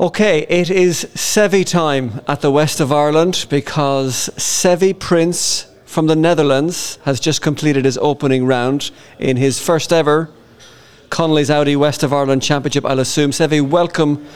Okay, 0.00 0.46
it 0.48 0.70
is 0.70 1.04
Seve 1.14 1.66
time 1.66 2.22
at 2.26 2.40
the 2.40 2.50
west 2.50 2.80
of 2.80 2.90
Ireland 2.90 3.44
because 3.50 4.30
Seve 4.38 4.98
Prins 4.98 5.66
from 5.84 6.06
the 6.06 6.16
Netherlands 6.16 6.98
has 7.04 7.20
just 7.20 7.42
completed 7.42 7.84
his 7.84 7.98
opening 7.98 8.46
round 8.46 8.92
in 9.18 9.36
his 9.36 9.60
first 9.60 9.92
ever 9.92 10.30
Connolly's 11.10 11.50
Audi 11.50 11.76
West 11.76 12.02
of 12.02 12.14
Ireland 12.14 12.42
Championship, 12.42 12.86
I'll 12.86 12.98
assume. 12.98 13.30
Seve, 13.30 13.60
welcome 13.68 14.26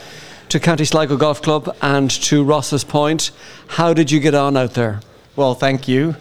to 0.50 0.60
County 0.60 0.84
Sligo 0.84 1.16
Golf 1.16 1.40
Club 1.40 1.74
and 1.80 2.10
to 2.10 2.44
Rosses 2.44 2.84
Point. 2.84 3.30
How 3.66 3.94
did 3.94 4.10
you 4.10 4.20
get 4.20 4.34
on 4.34 4.58
out 4.58 4.74
there? 4.74 5.00
Well, 5.34 5.54
thank 5.54 5.88
you. 5.88 6.14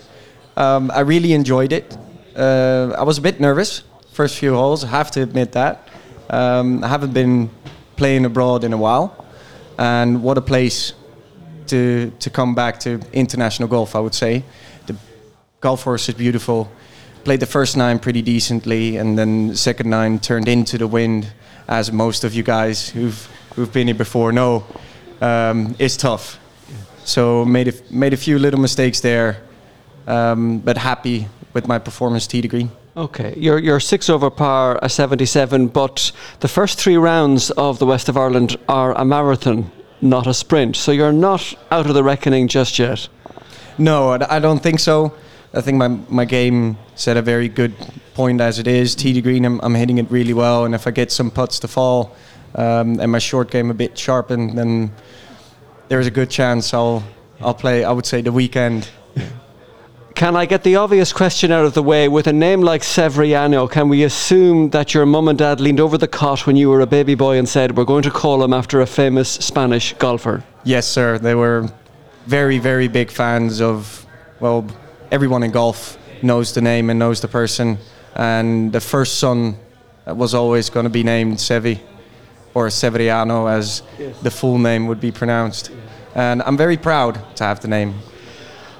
Um, 0.56 0.90
I 0.90 1.02
really 1.02 1.34
enjoyed 1.34 1.74
it. 1.74 1.98
Uh, 2.34 2.96
I 2.98 3.04
was 3.04 3.18
a 3.18 3.22
bit 3.22 3.42
nervous 3.42 3.84
first 4.14 4.38
few 4.38 4.54
holes. 4.54 4.86
I 4.86 4.88
have 4.88 5.12
to 5.12 5.22
admit 5.22 5.52
that. 5.52 5.90
Um, 6.30 6.82
I 6.82 6.88
haven't 6.88 7.14
been 7.14 7.50
playing 7.98 8.24
abroad 8.24 8.64
in 8.64 8.72
a 8.72 8.78
while 8.78 9.20
and 9.78 10.24
what 10.24 10.38
a 10.38 10.42
place 10.42 10.94
to 11.68 12.12
to 12.20 12.30
come 12.30 12.56
back 12.56 12.80
to 12.82 13.00
international 13.12 13.70
golf. 13.70 13.96
I 13.96 14.00
would 14.00 14.16
say 14.16 14.44
the 14.86 14.96
golf 15.62 15.84
course 15.84 16.10
is 16.10 16.16
beautiful. 16.16 16.70
Played 17.24 17.40
the 17.40 17.46
first 17.46 17.78
nine 17.78 18.00
pretty 18.00 18.22
decently, 18.22 18.98
and 18.98 19.18
then 19.18 19.48
the 19.48 19.58
second 19.58 19.90
nine 19.90 20.20
turned 20.20 20.48
into 20.48 20.78
the 20.78 20.88
wind, 20.88 21.32
as 21.68 21.92
most 21.92 22.24
of 22.24 22.34
you 22.34 22.44
guys 22.44 22.90
who've 22.90 23.28
who've 23.56 23.72
been 23.72 23.88
here 23.88 23.98
before 23.98 24.32
know. 24.32 24.64
Um, 25.22 25.76
is 25.80 25.96
tough. 25.96 26.38
So 27.06 27.46
made 27.46 27.70
a, 27.70 27.74
made 27.90 28.14
a 28.14 28.18
few 28.18 28.38
little 28.40 28.60
mistakes 28.60 29.00
there, 29.00 29.42
um, 30.06 30.60
but 30.60 30.78
happy 30.78 31.28
with 31.54 31.66
my 31.66 31.80
performance 31.80 32.28
tee 32.28 32.42
to 32.42 32.48
green. 32.48 32.70
Okay, 32.96 33.34
you're, 33.38 33.58
you're 33.58 33.80
six 33.80 34.08
over 34.08 34.30
par, 34.30 34.78
a 34.84 34.88
77, 34.88 35.68
but 35.70 36.12
the 36.42 36.48
first 36.48 36.80
three 36.80 36.96
rounds 36.96 37.50
of 37.50 37.80
the 37.80 37.88
West 37.88 38.08
of 38.08 38.18
Ireland 38.18 38.56
are 38.70 38.94
a 38.94 39.04
marathon, 39.04 39.72
not 40.00 40.28
a 40.28 40.34
sprint. 40.34 40.76
So 40.76 40.92
you're 40.92 41.12
not 41.12 41.56
out 41.72 41.88
of 41.88 41.96
the 41.96 42.04
reckoning 42.04 42.48
just 42.48 42.78
yet. 42.78 43.08
No, 43.80 44.12
I 44.12 44.38
don't 44.38 44.62
think 44.62 44.80
so. 44.80 45.12
I 45.56 45.62
think 45.62 45.78
my, 45.78 45.88
my 45.88 46.26
game 46.26 46.78
set 46.94 47.18
a 47.18 47.24
very 47.24 47.50
good 47.50 47.74
point 48.14 48.40
as 48.40 48.60
it 48.60 48.68
is. 48.68 48.94
To 48.94 49.22
green, 49.24 49.44
I'm, 49.44 49.60
I'm 49.62 49.74
hitting 49.74 49.98
it 49.98 50.12
really 50.12 50.34
well, 50.34 50.66
and 50.66 50.76
if 50.76 50.86
I 50.86 50.92
get 50.92 51.12
some 51.12 51.32
putts 51.32 51.58
to 51.62 51.68
fall 51.68 52.16
um, 52.54 53.00
and 53.00 53.12
my 53.12 53.18
short 53.18 53.50
game 53.50 53.72
a 53.72 53.74
bit 53.74 53.98
sharpened, 53.98 54.56
then 54.56 54.92
there's 55.88 56.06
a 56.06 56.12
good 56.12 56.30
chance 56.30 56.76
I'll 56.76 57.04
I'll 57.42 57.56
play. 57.56 57.84
I 57.84 57.92
would 57.92 58.06
say 58.06 58.22
the 58.22 58.32
weekend 58.32 58.88
can 60.16 60.36
I 60.36 60.46
get 60.46 60.64
the 60.64 60.76
obvious 60.76 61.12
question 61.12 61.52
out 61.52 61.66
of 61.66 61.74
the 61.74 61.84
way? 61.84 62.08
With 62.08 62.28
a 62.28 62.34
name 62.34 62.62
like 62.62 62.82
Severiano, 62.82 63.70
can 63.70 63.90
we 63.90 64.04
assume 64.04 64.70
that 64.70 64.94
your 64.94 65.06
mum 65.06 65.28
and 65.28 65.38
dad 65.38 65.60
leaned 65.60 65.80
over 65.80 65.98
the 65.98 66.08
cot 66.08 66.46
when 66.46 66.56
you 66.56 66.70
were 66.70 66.82
a 66.82 66.88
baby 66.88 67.16
boy 67.16 67.38
and 67.38 67.50
said, 67.50 67.76
We're 67.76 67.84
going 67.86 68.04
to 68.04 68.12
call 68.12 68.44
him 68.44 68.54
after 68.54 68.82
a 68.82 68.86
famous 68.86 69.30
Spanish 69.30 69.94
golfer? 69.94 70.44
Yes, 70.64 70.88
sir. 70.88 71.18
They 71.18 71.36
were 71.36 71.68
very, 72.28 72.60
very 72.60 72.88
big 72.88 73.10
fans 73.10 73.60
of, 73.60 74.06
well, 74.40 74.68
everyone 75.12 75.44
in 75.44 75.52
golf 75.52 75.98
knows 76.22 76.54
the 76.54 76.62
name 76.62 76.90
and 76.90 77.00
knows 77.00 77.22
the 77.22 77.28
person. 77.28 77.78
And 78.16 78.72
the 78.72 78.82
first 78.82 79.20
son 79.20 79.58
was 80.06 80.34
always 80.34 80.70
going 80.70 80.86
to 80.86 80.90
be 80.90 81.04
named 81.04 81.38
Seve, 81.38 81.80
or 82.54 82.68
Severiano, 82.68 83.52
as 83.52 83.82
yes. 83.98 84.20
the 84.22 84.32
full 84.32 84.58
name 84.60 84.88
would 84.88 85.02
be 85.02 85.12
pronounced. 85.12 85.72
And 86.14 86.44
I'm 86.44 86.56
very 86.56 86.78
proud 86.78 87.36
to 87.38 87.44
have 87.44 87.62
the 87.62 87.68
name. 87.68 87.96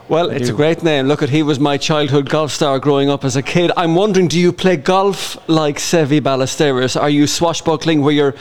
Well, 0.10 0.30
it's 0.32 0.50
a 0.50 0.54
great 0.54 0.84
name. 0.84 1.08
Look 1.08 1.22
at 1.24 1.30
he 1.30 1.44
was 1.44 1.60
my 1.60 1.78
childhood 1.78 2.30
golf 2.30 2.52
star 2.52 2.78
growing 2.78 3.10
up 3.10 3.24
as 3.24 3.36
a 3.36 3.42
kid. 3.42 3.72
I'm 3.78 3.96
wondering, 3.96 4.28
do 4.28 4.38
you 4.40 4.52
play 4.52 4.76
golf 4.76 5.38
like 5.48 5.78
Seve 5.78 6.20
Ballesteros? 6.22 7.00
Are 7.00 7.10
you 7.10 7.26
swashbuckling 7.26 8.02
where 8.02 8.14
you're 8.14 8.36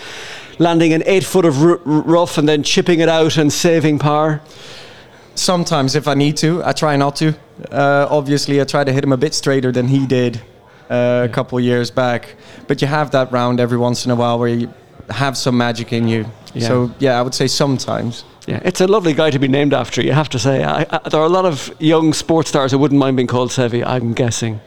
landing 0.58 0.92
an 0.92 1.02
eight 1.06 1.24
foot 1.24 1.44
of 1.44 1.62
r- 1.62 1.76
rough 1.84 2.36
and 2.36 2.48
then 2.48 2.62
chipping 2.62 3.00
it 3.00 3.08
out 3.08 3.36
and 3.36 3.52
saving 3.52 4.00
par? 4.00 4.42
Sometimes, 5.34 5.94
if 5.94 6.08
I 6.08 6.14
need 6.14 6.36
to, 6.38 6.62
I 6.64 6.72
try 6.72 6.96
not 6.96 7.16
to. 7.16 7.34
Uh, 7.70 8.06
obviously, 8.10 8.60
I 8.60 8.64
try 8.64 8.84
to 8.84 8.92
hit 8.92 9.04
him 9.04 9.12
a 9.12 9.16
bit 9.16 9.32
straighter 9.32 9.72
than 9.72 9.88
he 9.88 10.04
did 10.06 10.42
uh, 10.90 11.26
a 11.30 11.32
couple 11.32 11.56
of 11.58 11.64
years 11.64 11.90
back. 11.90 12.34
But 12.66 12.82
you 12.82 12.88
have 12.88 13.12
that 13.12 13.30
round 13.32 13.60
every 13.60 13.78
once 13.78 14.04
in 14.04 14.10
a 14.10 14.16
while 14.16 14.38
where 14.38 14.48
you 14.48 14.74
have 15.08 15.38
some 15.38 15.56
magic 15.56 15.92
in 15.92 16.08
you. 16.08 16.26
Yeah. 16.54 16.68
So 16.68 16.94
yeah, 16.98 17.18
I 17.18 17.22
would 17.22 17.34
say 17.34 17.46
sometimes. 17.46 18.24
Yeah, 18.46 18.60
it's 18.64 18.80
a 18.80 18.86
lovely 18.86 19.12
guy 19.12 19.30
to 19.30 19.38
be 19.38 19.48
named 19.48 19.72
after. 19.72 20.02
You 20.02 20.12
have 20.12 20.28
to 20.30 20.38
say. 20.38 20.64
I, 20.64 20.84
I, 20.90 21.08
there 21.08 21.20
are 21.20 21.26
a 21.26 21.28
lot 21.28 21.44
of 21.44 21.72
young 21.78 22.12
sports 22.12 22.48
stars 22.48 22.72
who 22.72 22.78
wouldn't 22.78 22.98
mind 22.98 23.16
being 23.16 23.28
called 23.28 23.50
Seve. 23.50 23.86
I'm 23.86 24.14
guessing. 24.14 24.60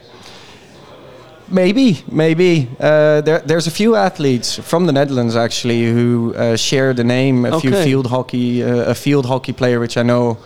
Maybe, 1.48 2.02
maybe. 2.10 2.68
Uh, 2.80 3.20
there, 3.20 3.38
there's 3.40 3.66
a 3.66 3.70
few 3.70 3.94
athletes 3.94 4.58
from 4.58 4.86
the 4.86 4.92
Netherlands 4.92 5.36
actually 5.36 5.84
who 5.84 6.34
uh, 6.34 6.56
share 6.56 6.92
the 6.92 7.04
name. 7.04 7.44
A 7.44 7.56
okay. 7.56 7.68
few 7.68 7.82
field 7.82 8.06
hockey, 8.06 8.64
uh, 8.64 8.90
a 8.90 8.94
field 8.94 9.26
hockey 9.26 9.52
player 9.52 9.78
which 9.78 9.96
I 9.96 10.02
know, 10.02 10.38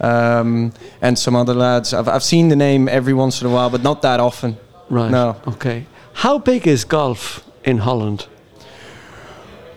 um, 0.00 0.72
and 1.02 1.18
some 1.18 1.36
other 1.36 1.54
lads. 1.54 1.94
I've, 1.94 2.08
I've 2.08 2.24
seen 2.24 2.48
the 2.48 2.56
name 2.56 2.88
every 2.88 3.12
once 3.12 3.40
in 3.40 3.46
a 3.46 3.50
while, 3.50 3.70
but 3.70 3.82
not 3.82 4.02
that 4.02 4.18
often. 4.18 4.56
Right. 4.88 5.10
No. 5.10 5.36
Okay. 5.46 5.86
How 6.14 6.38
big 6.38 6.66
is 6.66 6.84
golf 6.84 7.44
in 7.62 7.78
Holland? 7.78 8.26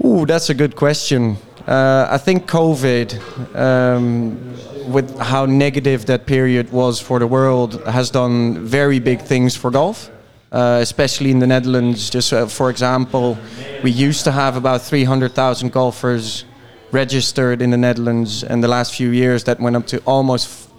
Ooh, 0.03 0.25
that's 0.25 0.49
a 0.49 0.53
good 0.53 0.75
question. 0.75 1.37
Uh, 1.67 2.07
I 2.09 2.17
think 2.17 2.45
COVID, 2.45 3.55
um, 3.55 4.91
with 4.91 5.17
how 5.17 5.45
negative 5.45 6.05
that 6.07 6.25
period 6.25 6.71
was 6.71 6.99
for 6.99 7.19
the 7.19 7.27
world, 7.27 7.81
has 7.85 8.09
done 8.09 8.65
very 8.65 8.99
big 8.99 9.21
things 9.21 9.55
for 9.55 9.71
golf. 9.71 10.09
Uh, 10.53 10.77
especially 10.83 11.31
in 11.31 11.39
the 11.39 11.47
Netherlands. 11.47 12.11
Just 12.11 12.31
uh, 12.31 12.45
for 12.45 12.69
example, 12.69 13.35
we 13.83 13.89
used 13.89 14.23
to 14.25 14.31
have 14.31 14.55
about 14.55 14.83
300,000 14.83 15.71
golfers 15.71 16.45
registered 16.91 17.59
in 17.59 17.71
the 17.71 17.77
Netherlands, 17.77 18.43
and 18.43 18.63
the 18.63 18.67
last 18.67 18.93
few 18.93 19.09
years 19.09 19.43
that 19.45 19.59
went 19.59 19.75
up 19.75 19.87
to 19.87 19.97
almost 20.05 20.69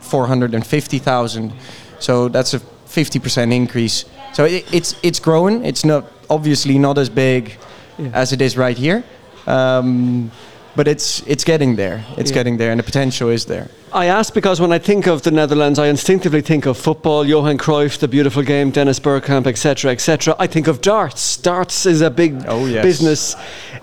450,000. 0.00 1.52
So 1.98 2.28
that's 2.28 2.54
a 2.54 2.60
50% 2.60 3.52
increase. 3.52 4.06
So 4.32 4.46
it, 4.46 4.64
it's 4.72 4.94
it's 5.02 5.20
growing. 5.20 5.62
It's 5.62 5.84
not 5.84 6.06
obviously 6.30 6.78
not 6.78 6.96
as 6.96 7.10
big 7.10 7.58
yeah. 7.98 8.10
as 8.14 8.32
it 8.32 8.40
is 8.40 8.56
right 8.56 8.78
here. 8.78 9.04
Um, 9.48 10.30
but 10.76 10.86
it's 10.86 11.22
it's 11.26 11.42
getting 11.42 11.74
there. 11.74 12.04
It's 12.16 12.30
yeah. 12.30 12.34
getting 12.34 12.56
there, 12.56 12.70
and 12.70 12.78
the 12.78 12.84
potential 12.84 13.30
is 13.30 13.46
there. 13.46 13.68
I 13.92 14.06
ask 14.06 14.32
because 14.32 14.60
when 14.60 14.70
I 14.70 14.78
think 14.78 15.08
of 15.08 15.22
the 15.22 15.30
Netherlands, 15.30 15.78
I 15.78 15.88
instinctively 15.88 16.40
think 16.40 16.66
of 16.66 16.76
football, 16.76 17.26
Johan 17.26 17.58
Cruyff, 17.58 17.98
the 17.98 18.06
beautiful 18.06 18.42
game, 18.42 18.70
Dennis 18.70 19.00
Bergkamp, 19.00 19.46
etc., 19.46 19.90
etc. 19.90 20.36
I 20.38 20.46
think 20.46 20.68
of 20.68 20.80
darts. 20.80 21.36
Darts 21.38 21.86
is 21.86 22.00
a 22.00 22.10
big 22.10 22.44
oh, 22.46 22.66
yes. 22.66 22.84
business 22.84 23.34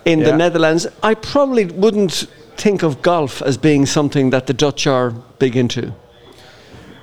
in 0.05 0.19
yeah. 0.19 0.27
the 0.27 0.37
Netherlands. 0.37 0.87
I 1.03 1.15
probably 1.15 1.65
wouldn't 1.65 2.27
think 2.55 2.83
of 2.83 3.01
golf 3.01 3.41
as 3.41 3.57
being 3.57 3.85
something 3.85 4.29
that 4.29 4.47
the 4.47 4.53
Dutch 4.53 4.87
are 4.87 5.11
big 5.39 5.57
into. 5.57 5.93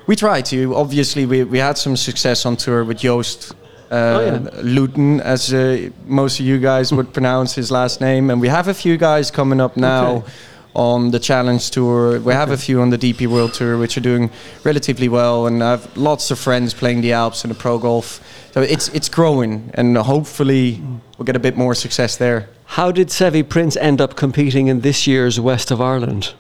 We 0.06 0.16
try 0.16 0.40
to. 0.42 0.74
Obviously, 0.74 1.26
we, 1.26 1.44
we 1.44 1.58
had 1.58 1.76
some 1.76 1.96
success 1.96 2.46
on 2.46 2.56
tour 2.56 2.84
with 2.84 2.98
Joost 2.98 3.52
oh, 3.92 4.20
yeah. 4.24 4.38
Luiten, 4.62 5.20
as 5.20 5.52
uh, 5.52 5.90
most 6.06 6.40
of 6.40 6.46
you 6.46 6.58
guys 6.58 6.92
would 6.92 7.12
pronounce 7.18 7.54
his 7.54 7.70
last 7.70 8.00
name. 8.00 8.30
And 8.30 8.40
we 8.40 8.48
have 8.48 8.68
a 8.68 8.74
few 8.74 8.96
guys 8.96 9.30
coming 9.30 9.60
up 9.60 9.76
now. 9.76 10.16
Okay. 10.16 10.32
On 10.74 11.10
the 11.10 11.18
Challenge 11.18 11.70
Tour, 11.70 12.18
we 12.20 12.32
have 12.32 12.50
a 12.50 12.56
few 12.56 12.80
on 12.80 12.88
the 12.88 12.96
DP 12.96 13.26
World 13.26 13.52
Tour, 13.52 13.76
which 13.76 13.98
are 13.98 14.00
doing 14.00 14.30
relatively 14.64 15.06
well, 15.06 15.46
and 15.46 15.62
I 15.62 15.72
have 15.72 15.94
lots 15.98 16.30
of 16.30 16.38
friends 16.38 16.72
playing 16.72 17.02
the 17.02 17.12
Alps 17.12 17.44
and 17.44 17.50
the 17.50 17.54
Pro 17.54 17.76
Golf. 17.76 18.22
So 18.52 18.62
it's 18.62 18.88
it's 18.88 19.10
growing, 19.10 19.70
and 19.74 19.98
hopefully 19.98 20.82
we'll 21.18 21.26
get 21.26 21.36
a 21.36 21.40
bit 21.40 21.58
more 21.58 21.74
success 21.74 22.16
there. 22.16 22.48
How 22.64 22.90
did 22.90 23.08
Seve 23.08 23.50
Prins 23.50 23.76
end 23.76 24.00
up 24.00 24.16
competing 24.16 24.68
in 24.68 24.80
this 24.80 25.06
year's 25.06 25.38
West 25.38 25.70
of 25.70 25.82
Ireland? 25.82 26.32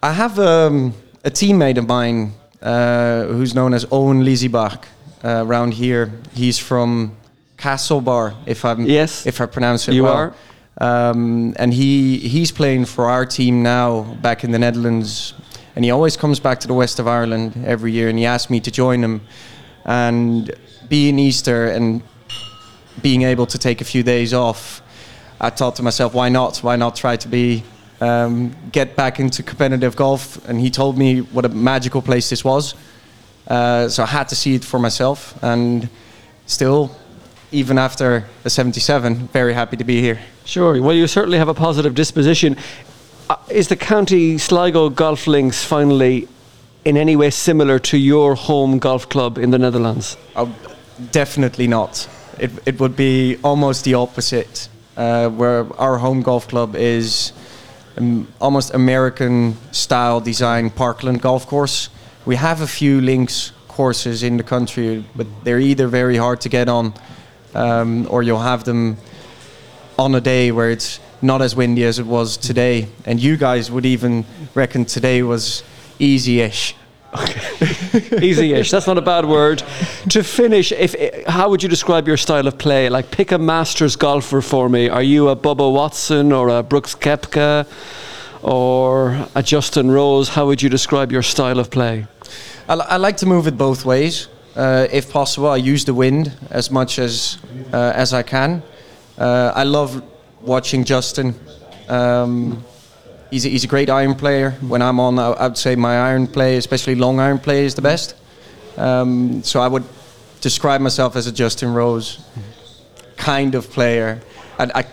I 0.00 0.12
have 0.12 0.38
um, 0.38 0.94
a 1.24 1.30
teammate 1.32 1.78
of 1.78 1.88
mine 1.88 2.34
uh, 2.62 3.24
who's 3.24 3.52
known 3.52 3.74
as 3.74 3.84
Owen 3.90 4.22
Lizibach 4.22 4.84
uh, 5.26 5.44
around 5.44 5.74
here. 5.74 6.12
He's 6.34 6.58
from 6.58 7.16
Castlebar, 7.58 8.34
if 8.46 8.64
I'm 8.64 8.86
yes, 8.86 9.26
if 9.26 9.40
I 9.40 9.46
pronounce 9.46 9.88
it 9.88 9.94
you 9.94 10.04
well. 10.04 10.14
are. 10.14 10.34
Um, 10.78 11.54
and 11.58 11.72
he 11.72 12.18
he's 12.18 12.52
playing 12.52 12.84
for 12.84 13.06
our 13.08 13.26
team 13.26 13.62
now 13.62 14.02
back 14.22 14.44
in 14.44 14.50
the 14.52 14.58
Netherlands, 14.58 15.34
and 15.74 15.84
he 15.84 15.90
always 15.90 16.16
comes 16.16 16.38
back 16.38 16.60
to 16.60 16.68
the 16.68 16.74
west 16.74 16.98
of 16.98 17.06
Ireland 17.08 17.64
every 17.66 17.92
year. 17.92 18.08
And 18.08 18.18
he 18.18 18.26
asked 18.26 18.50
me 18.50 18.60
to 18.60 18.70
join 18.70 19.02
him, 19.02 19.20
and 19.84 20.54
being 20.88 21.18
Easter 21.18 21.66
and 21.68 22.02
being 23.02 23.22
able 23.22 23.46
to 23.46 23.58
take 23.58 23.80
a 23.80 23.84
few 23.84 24.02
days 24.02 24.32
off, 24.32 24.82
I 25.40 25.50
thought 25.50 25.76
to 25.76 25.82
myself, 25.82 26.14
why 26.14 26.28
not? 26.28 26.58
Why 26.58 26.76
not 26.76 26.94
try 26.94 27.16
to 27.16 27.28
be 27.28 27.64
um, 28.00 28.54
get 28.70 28.96
back 28.96 29.18
into 29.18 29.42
competitive 29.42 29.96
golf? 29.96 30.46
And 30.48 30.60
he 30.60 30.70
told 30.70 30.96
me 30.96 31.20
what 31.20 31.44
a 31.44 31.48
magical 31.48 32.02
place 32.02 32.30
this 32.30 32.44
was. 32.44 32.74
Uh, 33.46 33.88
so 33.88 34.02
I 34.02 34.06
had 34.06 34.28
to 34.28 34.34
see 34.36 34.54
it 34.54 34.64
for 34.64 34.78
myself, 34.78 35.34
and 35.42 35.88
still, 36.46 36.90
even 37.52 37.78
after 37.78 38.24
the 38.42 38.50
77, 38.50 39.28
very 39.32 39.54
happy 39.54 39.76
to 39.76 39.84
be 39.84 40.00
here. 40.00 40.18
Sure. 40.44 40.80
Well, 40.82 40.94
you 40.96 41.06
certainly 41.06 41.38
have 41.38 41.48
a 41.48 41.54
positive 41.54 41.94
disposition. 41.94 42.56
Uh, 43.30 43.36
is 43.48 43.68
the 43.68 43.76
County 43.76 44.38
Sligo 44.38 44.88
Golf 44.90 45.26
Links 45.26 45.64
finally 45.64 46.28
in 46.84 46.96
any 46.96 47.16
way 47.16 47.30
similar 47.30 47.78
to 47.80 47.96
your 47.96 48.34
home 48.34 48.78
golf 48.78 49.08
club 49.08 49.38
in 49.38 49.50
the 49.50 49.58
Netherlands? 49.58 50.16
Uh, 50.34 50.46
definitely 51.10 51.66
not. 51.66 52.08
It, 52.38 52.50
it 52.66 52.80
would 52.80 52.96
be 52.96 53.36
almost 53.42 53.84
the 53.84 53.94
opposite. 53.94 54.68
uh, 54.96 55.28
where 55.28 55.66
our 55.78 55.98
home 55.98 56.22
golf 56.22 56.48
club 56.48 56.74
is 56.74 57.32
um, 57.98 58.26
almost 58.40 58.74
American 58.74 59.56
style 59.72 60.20
design 60.20 60.70
Parkland 60.70 61.20
golf 61.20 61.46
course. 61.46 61.88
We 62.26 62.34
have 62.34 62.60
a 62.60 62.66
few 62.66 63.00
links 63.00 63.52
courses 63.68 64.24
in 64.24 64.36
the 64.36 64.42
country, 64.42 65.04
but 65.14 65.26
they're 65.44 65.60
either 65.60 65.86
very 65.86 66.16
hard 66.16 66.40
to 66.40 66.48
get 66.48 66.68
on, 66.68 66.92
um, 67.54 68.08
or 68.10 68.22
you'll 68.24 68.40
have 68.40 68.64
them 68.64 68.96
on 69.96 70.12
a 70.14 70.20
day 70.20 70.50
where 70.50 70.70
it's 70.70 70.98
not 71.22 71.40
as 71.40 71.54
windy 71.54 71.84
as 71.84 71.98
it 72.00 72.06
was 72.06 72.36
today. 72.36 72.88
And 73.04 73.20
you 73.20 73.36
guys 73.36 73.70
would 73.70 73.86
even 73.86 74.24
reckon 74.54 74.84
today 74.84 75.22
was 75.22 75.62
easy-ish. 75.98 76.74
Easy-ish. 78.20 78.70
That's 78.70 78.86
not 78.86 78.98
a 78.98 79.02
bad 79.02 79.24
word. 79.24 79.62
To 80.10 80.22
finish, 80.22 80.72
if 80.72 80.94
how 81.26 81.48
would 81.48 81.62
you 81.62 81.68
describe 81.68 82.08
your 82.08 82.16
style 82.16 82.46
of 82.46 82.58
play? 82.58 82.88
Like, 82.88 83.10
pick 83.10 83.32
a 83.32 83.38
Masters 83.38 83.94
golfer 83.96 84.42
for 84.42 84.68
me. 84.68 84.88
Are 84.88 85.02
you 85.02 85.28
a 85.28 85.36
Bubba 85.36 85.72
Watson 85.72 86.32
or 86.32 86.48
a 86.48 86.62
Brooks 86.62 86.94
Koepka 86.94 87.66
or 88.42 89.26
a 89.34 89.42
Justin 89.42 89.90
Rose? 89.90 90.28
How 90.30 90.46
would 90.46 90.60
you 90.60 90.68
describe 90.68 91.12
your 91.12 91.22
style 91.22 91.58
of 91.58 91.70
play? 91.70 92.06
I, 92.68 92.74
I 92.74 92.96
like 92.96 93.16
to 93.18 93.26
move 93.26 93.46
it 93.46 93.56
both 93.56 93.84
ways. 93.84 94.28
Uh, 94.56 94.88
if 94.90 95.12
possible, 95.12 95.48
I 95.48 95.56
use 95.56 95.84
the 95.84 95.94
wind 95.94 96.32
as 96.50 96.70
much 96.70 96.98
as 96.98 97.38
uh, 97.72 97.92
as 97.94 98.12
I 98.12 98.22
can. 98.22 98.62
Uh, 99.18 99.52
I 99.54 99.62
love 99.62 100.02
watching 100.40 100.84
Justin. 100.84 101.34
Um, 101.88 102.64
he's, 103.30 103.46
a, 103.46 103.48
he's 103.48 103.64
a 103.64 103.68
great 103.68 103.88
iron 103.88 104.14
player. 104.14 104.52
When 104.60 104.82
I'm 104.82 104.98
on, 104.98 105.18
I, 105.18 105.30
I 105.30 105.46
would 105.46 105.58
say 105.58 105.76
my 105.76 105.98
iron 105.98 106.26
play, 106.26 106.56
especially 106.56 106.96
long 106.96 107.20
iron 107.20 107.38
play, 107.38 107.64
is 107.64 107.74
the 107.74 107.82
best. 107.82 108.14
Um, 108.76 109.42
so 109.44 109.60
I 109.60 109.68
would 109.68 109.84
describe 110.40 110.80
myself 110.80 111.16
as 111.16 111.26
a 111.26 111.32
Justin 111.32 111.72
Rose 111.72 112.18
kind 113.16 113.54
of 113.54 113.70
player. 113.70 114.20
And 114.58 114.72
I 114.74 114.86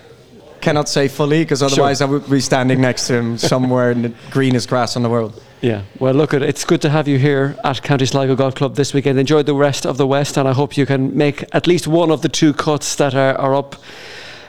cannot 0.64 0.90
say 0.90 1.08
fully 1.08 1.44
because 1.44 1.62
otherwise 1.62 1.98
Sure. 2.00 2.08
I 2.08 2.12
would 2.12 2.30
be 2.30 2.40
standing 2.40 2.82
next 2.82 3.08
to 3.08 3.14
him 3.14 3.38
somewhere 3.38 3.92
in 3.92 4.02
the 4.02 4.14
greenest 4.32 4.70
grass 4.70 4.96
in 4.96 5.04
the 5.04 5.10
world. 5.10 5.34
Yeah. 5.62 5.84
Well, 6.00 6.14
look, 6.14 6.34
it's 6.34 6.66
good 6.66 6.82
to 6.82 6.90
have 6.90 7.08
you 7.08 7.18
here 7.20 7.56
at 7.64 7.82
County 7.84 8.06
Sligo 8.06 8.36
Golf 8.36 8.56
Club 8.56 8.76
this 8.76 8.94
weekend. 8.94 9.20
Enjoy 9.20 9.44
the 9.44 9.56
rest 9.56 9.86
of 9.86 9.98
the 9.98 10.08
West, 10.08 10.38
and 10.38 10.48
I 10.48 10.54
hope 10.54 10.76
you 10.78 10.86
can 10.86 11.16
make 11.16 11.44
at 11.54 11.68
least 11.68 11.88
one 11.88 12.12
of 12.12 12.22
the 12.22 12.30
two 12.30 12.54
cuts 12.54 12.96
that 12.96 13.14
are, 13.16 13.36
are 13.38 13.56
up 13.56 13.76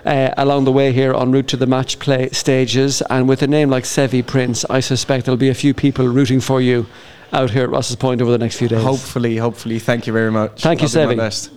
uh, 0.04 0.30
along 0.36 0.64
the 0.64 0.72
way 0.72 0.92
here 0.92 1.14
en 1.14 1.30
route 1.32 1.48
to 1.48 1.56
the 1.56 1.66
match 1.66 1.98
play 1.98 2.28
stages. 2.30 3.02
And 3.10 3.28
with 3.28 3.42
a 3.42 3.46
name 3.46 3.70
like 3.70 3.84
Seve 3.84 4.26
Prins, 4.26 4.64
I 4.68 4.80
suspect 4.80 5.24
there'll 5.24 5.36
be 5.36 5.50
a 5.50 5.54
few 5.54 5.74
people 5.74 6.08
rooting 6.08 6.40
for 6.40 6.60
you 6.60 6.86
out 7.32 7.50
here 7.50 7.64
at 7.64 7.70
Rosses 7.70 7.96
Point 7.96 8.20
over 8.20 8.30
the 8.30 8.38
next 8.38 8.56
few 8.58 8.68
days. 8.68 8.82
Hopefully, 8.82 9.36
hopefully. 9.36 9.78
Thank 9.78 10.06
you 10.06 10.12
very 10.12 10.30
much. 10.30 10.62
Thank 10.62 10.82
you, 10.82 10.88
I'll 10.88 11.06
my 11.06 11.14
Seve. 11.14 11.16
best. 11.16 11.50